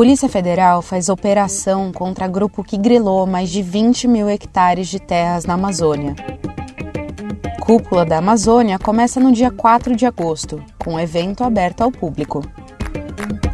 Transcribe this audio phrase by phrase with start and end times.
[0.00, 5.44] Polícia Federal faz operação contra grupo que grilou mais de 20 mil hectares de terras
[5.44, 6.16] na Amazônia.
[7.60, 12.42] Cúpula da Amazônia começa no dia 4 de agosto, com um evento aberto ao público.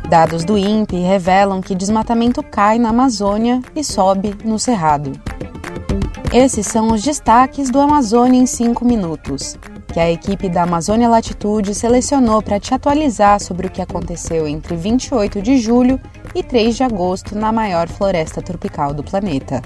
[0.08, 5.10] Dados do INPE revelam que desmatamento cai na Amazônia e sobe no Cerrado.
[6.32, 9.58] Esses são os destaques do Amazônia em 5 minutos,
[9.96, 14.77] que a equipe da Amazônia Latitude selecionou para te atualizar sobre o que aconteceu entre
[14.77, 15.98] 28 de julho
[16.34, 19.62] e 3 de agosto na maior floresta tropical do planeta.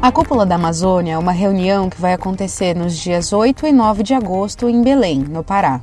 [0.00, 4.04] A Cúpula da Amazônia é uma reunião que vai acontecer nos dias 8 e 9
[4.04, 5.80] de agosto em Belém, no Pará.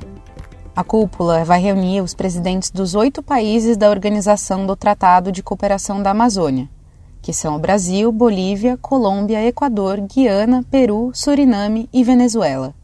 [0.74, 6.02] A cúpula vai reunir os presidentes dos oito países da Organização do Tratado de Cooperação
[6.02, 6.70] da Amazônia,
[7.22, 12.74] que são o Brasil, Bolívia, Colômbia, Equador, Guiana, Peru, Suriname e Venezuela.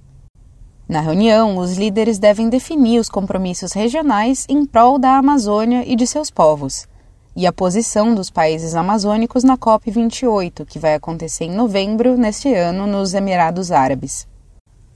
[0.88, 6.06] Na reunião, os líderes devem definir os compromissos regionais em prol da Amazônia e de
[6.06, 6.86] seus povos,
[7.34, 12.86] e a posição dos países amazônicos na COP28, que vai acontecer em novembro neste ano
[12.86, 14.27] nos Emirados Árabes.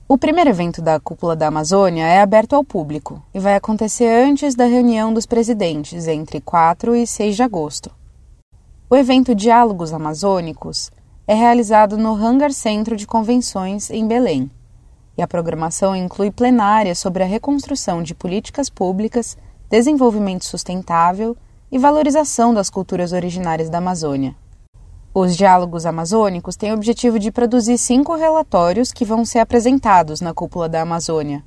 [0.07, 4.55] O primeiro evento da Cúpula da Amazônia é aberto ao público e vai acontecer antes
[4.55, 7.98] da reunião dos presidentes, entre 4 e 6 de agosto.
[8.89, 10.89] O evento Diálogos Amazônicos
[11.27, 14.49] é realizado no Hangar Centro de Convenções, em Belém
[15.19, 19.37] e a programação inclui plenárias sobre a reconstrução de políticas públicas,
[19.69, 21.35] desenvolvimento sustentável
[21.69, 24.33] e valorização das culturas originárias da Amazônia.
[25.13, 30.33] Os diálogos amazônicos têm o objetivo de produzir cinco relatórios que vão ser apresentados na
[30.33, 31.43] cúpula da Amazônia.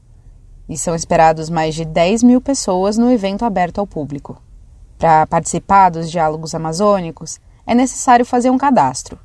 [0.68, 4.36] E são esperados mais de 10 mil pessoas no evento aberto ao público.
[5.02, 9.18] Para participar dos diálogos amazônicos, é necessário fazer um cadastro.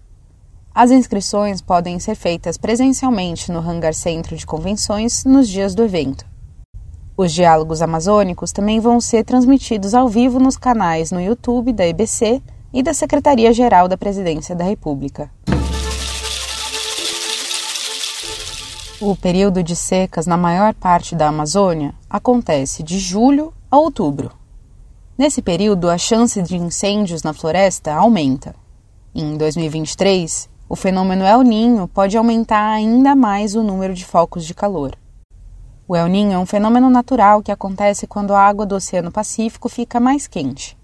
[0.73, 6.25] As inscrições podem ser feitas presencialmente no Hangar Centro de Convenções nos dias do evento.
[7.15, 12.41] Os diálogos amazônicos também vão ser transmitidos ao vivo nos canais no YouTube da EBC
[12.73, 15.29] e da Secretaria-Geral da Presidência da República.
[18.99, 24.31] O período de secas na maior parte da Amazônia acontece de julho a outubro.
[25.17, 28.53] Nesse período, a chance de incêndios na floresta aumenta.
[29.15, 34.53] Em 2023, o fenômeno El Ninho pode aumentar ainda mais o número de focos de
[34.53, 34.95] calor.
[35.87, 39.67] O El Ninho é um fenômeno natural que acontece quando a água do Oceano Pacífico
[39.67, 40.77] fica mais quente.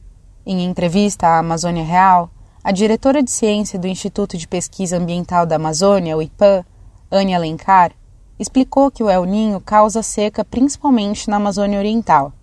[0.44, 2.32] Em entrevista à Amazônia Real,
[2.64, 6.66] a diretora de ciência do Instituto de Pesquisa Ambiental da Amazônia, o IPAM,
[7.12, 7.92] Anne Alencar,
[8.40, 12.34] explicou que o El Ninho causa seca principalmente na Amazônia Oriental,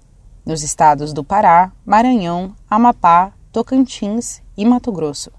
[0.51, 5.31] nos estados do Pará, Maranhão, Amapá, Tocantins e Mato Grosso.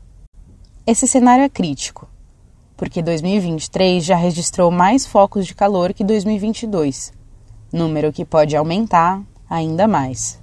[0.87, 2.07] Esse cenário é crítico,
[2.77, 7.11] porque 2023 já registrou mais focos de calor que 2022,
[7.73, 10.39] número que pode aumentar ainda mais.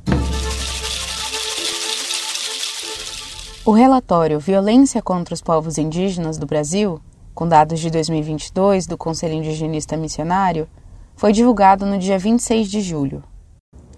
[3.64, 7.00] O relatório Violência contra os Povos Indígenas do Brasil,
[7.34, 10.68] com dados de 2022 do Conselho Indigenista Missionário,
[11.16, 13.24] foi divulgado no dia 26 de julho.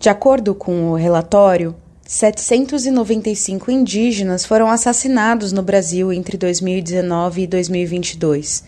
[0.01, 8.65] De acordo com o relatório, 795 indígenas foram assassinados no Brasil entre 2019 e 2022.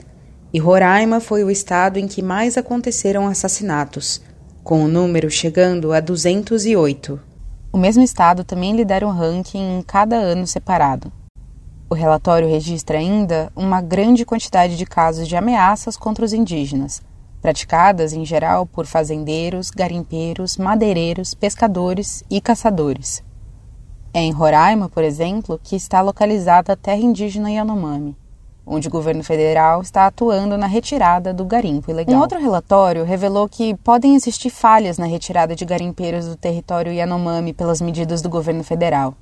[0.53, 4.21] E Roraima foi o estado em que mais aconteceram assassinatos,
[4.63, 7.19] com o número chegando a 208.
[7.73, 11.11] O mesmo estado também lidera um ranking em cada ano separado.
[11.89, 17.01] O relatório registra ainda uma grande quantidade de casos de ameaças contra os indígenas,
[17.43, 23.23] praticadas em geral por fazendeiros, garimpeiros, madeireiros, pescadores e caçadores.
[24.15, 28.17] É em Roraima, por exemplo, que está localizada a terra indígena Yanomami,
[28.65, 32.15] onde o governo federal está atuando na retirada do garimpo ilegal.
[32.15, 37.53] Um outro relatório revelou que podem existir falhas na retirada de garimpeiros do território Yanomami
[37.53, 39.15] pelas medidas do governo federal.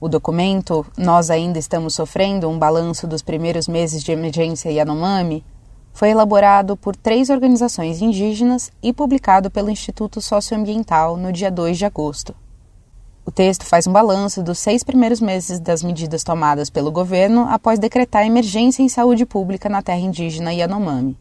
[0.00, 5.44] O documento Nós Ainda Estamos Sofrendo um balanço dos primeiros meses de emergência Yanomami
[5.98, 11.84] foi elaborado por três organizações indígenas e publicado pelo Instituto Socioambiental no dia 2 de
[11.84, 12.36] agosto.
[13.26, 17.80] O texto faz um balanço dos seis primeiros meses das medidas tomadas pelo governo após
[17.80, 21.18] decretar emergência em saúde pública na terra indígena Yanomami.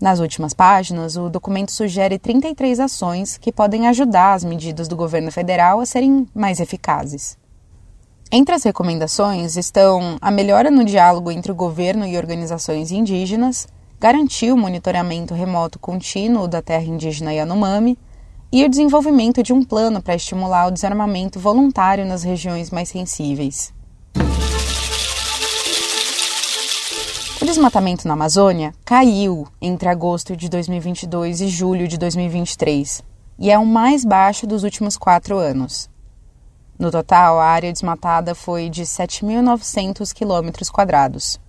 [0.00, 5.30] Nas últimas páginas, o documento sugere 33 ações que podem ajudar as medidas do governo
[5.30, 7.38] federal a serem mais eficazes.
[8.34, 13.68] Entre as recomendações estão a melhora no diálogo entre o governo e organizações indígenas,
[14.00, 17.98] garantir o monitoramento remoto contínuo da terra indígena Yanomami,
[18.50, 23.70] e o desenvolvimento de um plano para estimular o desarmamento voluntário nas regiões mais sensíveis.
[27.38, 33.02] O desmatamento na Amazônia caiu entre agosto de 2022 e julho de 2023
[33.38, 35.91] e é o mais baixo dos últimos quatro anos.
[36.82, 41.40] No total, a área desmatada foi de 7.900 quilômetros quadrados.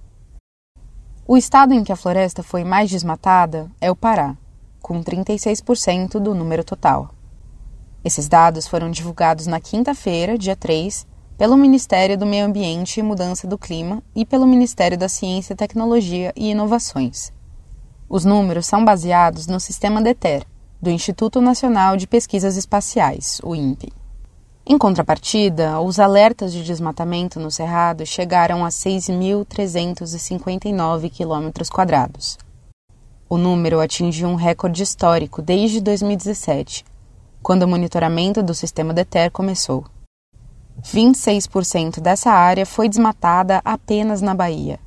[1.27, 4.37] O estado em que a floresta foi mais desmatada é o Pará,
[4.79, 7.15] com 36% do número total.
[8.05, 13.47] Esses dados foram divulgados na quinta-feira, dia 3, pelo Ministério do Meio Ambiente e Mudança
[13.47, 17.33] do Clima e pelo Ministério da Ciência, Tecnologia e Inovações.
[18.07, 20.45] Os números são baseados no sistema DETER,
[20.79, 24.02] do Instituto Nacional de Pesquisas Espaciais, o INPE.
[24.65, 32.37] Em contrapartida, os alertas de desmatamento no Cerrado chegaram a 6.359 quilômetros quadrados.
[33.27, 36.85] O número atingiu um recorde histórico desde 2017,
[37.41, 39.83] quando o monitoramento do sistema DETER começou.
[40.81, 44.79] 26% dessa área foi desmatada apenas na Bahia,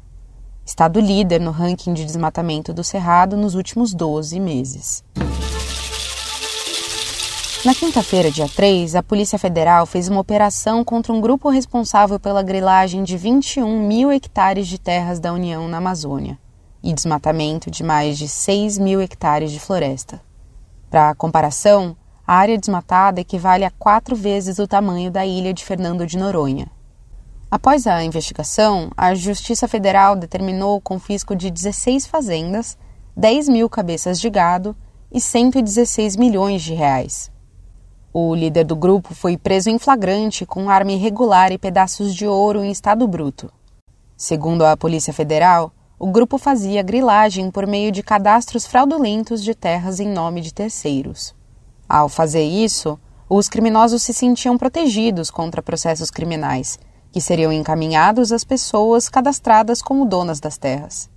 [0.65, 5.05] estado líder no ranking de desmatamento do Cerrado nos últimos 12 meses.
[7.67, 12.41] Na quinta-feira, dia 3, a Polícia Federal fez uma operação contra um grupo responsável pela
[12.41, 16.39] grilagem de 21 mil hectares de terras da União na Amazônia
[16.81, 20.23] e desmatamento de mais de 6 mil hectares de floresta.
[20.89, 26.07] Para comparação, a área desmatada equivale a quatro vezes o tamanho da ilha de Fernando
[26.07, 26.71] de Noronha.
[27.51, 32.79] Após a investigação, a Justiça Federal determinou o confisco de 16 fazendas,
[33.17, 34.77] 10 mil cabeças de gado
[35.11, 37.35] e 116 milhões de reais.
[38.19, 42.65] O líder do grupo foi preso em flagrante com arma irregular e pedaços de ouro
[42.65, 43.53] em estado bruto.
[44.17, 50.01] Segundo a Polícia Federal, o grupo fazia grilagem por meio de cadastros fraudulentos de terras
[50.01, 51.35] em nome de terceiros.
[51.87, 52.99] Ao fazer isso,
[53.29, 56.79] os criminosos se sentiam protegidos contra processos criminais,
[57.13, 61.11] que seriam encaminhados às pessoas cadastradas como donas das terras.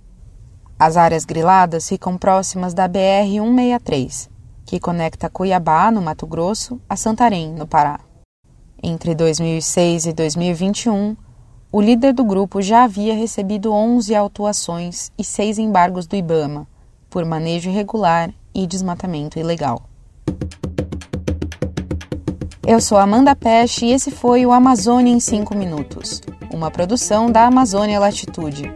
[0.78, 4.28] As áreas griladas ficam próximas da BR-163,
[4.70, 7.98] que conecta Cuiabá, no Mato Grosso, a Santarém, no Pará.
[8.80, 11.16] Entre 2006 e 2021,
[11.72, 16.68] o líder do grupo já havia recebido 11 autuações e 6 embargos do Ibama
[17.10, 19.82] por manejo irregular e desmatamento ilegal.
[22.64, 27.44] Eu sou Amanda Peste e esse foi o Amazônia em 5 Minutos, uma produção da
[27.44, 28.72] Amazônia Latitude.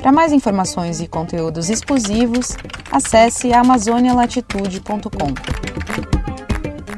[0.00, 2.56] Para mais informações e conteúdos exclusivos,
[2.90, 5.34] acesse amazonialatitude.com.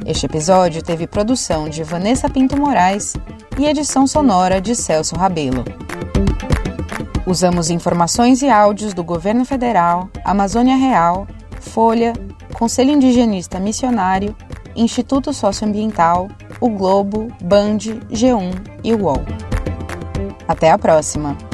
[0.06, 3.14] Este episódio teve produção de Vanessa Pinto Moraes
[3.58, 5.64] e edição sonora de Celso Rabelo.
[7.26, 11.26] Usamos informações e áudios do Governo Federal, Amazônia Real,
[11.60, 12.14] Folha,
[12.54, 14.34] Conselho Indigenista Missionário,
[14.74, 16.28] Instituto Socioambiental,
[16.60, 17.78] o Globo, Band,
[18.10, 19.22] G1 e UOL.
[20.46, 21.47] Até a próxima!